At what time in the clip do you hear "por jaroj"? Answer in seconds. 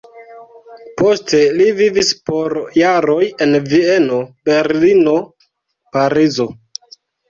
2.31-3.29